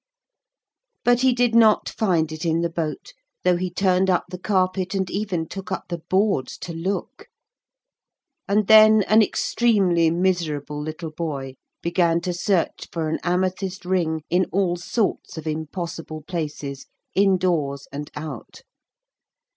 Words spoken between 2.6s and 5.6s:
the boat, though he turned up the carpet and even